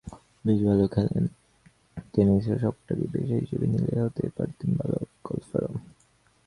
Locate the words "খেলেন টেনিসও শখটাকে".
0.87-3.05